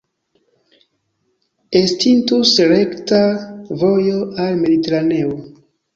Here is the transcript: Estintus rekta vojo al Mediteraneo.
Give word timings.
Estintus 1.81 2.53
rekta 2.71 3.19
vojo 3.83 4.19
al 4.47 4.59
Mediteraneo. 4.63 5.37